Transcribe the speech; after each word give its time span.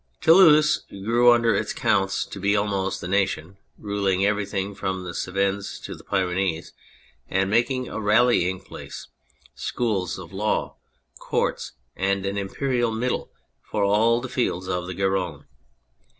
Toulouse 0.19 0.81
grew 0.89 1.31
under 1.31 1.53
its 1.53 1.73
counts 1.73 2.25
to 2.25 2.39
be 2.39 2.55
almost 2.55 3.03
a 3.03 3.07
nation, 3.07 3.57
ruling 3.77 4.25
everything 4.25 4.73
from 4.73 5.03
the 5.03 5.13
Cevennes 5.13 5.79
to 5.81 5.93
the 5.93 6.03
Pyrenees, 6.03 6.73
and 7.29 7.51
making 7.51 7.87
a 7.87 8.01
rallying 8.01 8.59
place, 8.61 9.09
schools, 9.53 10.17
law 10.17 10.75
courts, 11.19 11.73
and 11.95 12.25
an 12.25 12.35
imperial 12.35 12.89
middle 12.91 13.29
for 13.61 13.83
all 13.83 14.19
the 14.19 14.27
fields 14.27 14.67
of 14.67 14.87
the 14.87 14.95
Garonne. 14.95 15.45